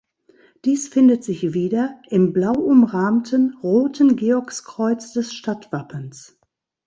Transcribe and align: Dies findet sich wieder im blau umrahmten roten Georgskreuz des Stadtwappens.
Dies 0.65 0.87
findet 0.87 1.23
sich 1.23 1.53
wieder 1.53 2.01
im 2.09 2.33
blau 2.33 2.53
umrahmten 2.53 3.53
roten 3.61 4.15
Georgskreuz 4.15 5.13
des 5.13 5.31
Stadtwappens. 5.31 6.39